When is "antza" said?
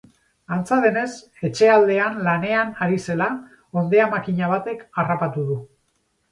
0.53-0.77